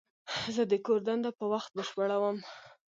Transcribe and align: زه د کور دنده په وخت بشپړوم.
زه 0.55 0.63
د 0.71 0.73
کور 0.85 0.99
دنده 1.07 1.31
په 1.39 1.45
وخت 1.53 1.71
بشپړوم. 1.77 2.37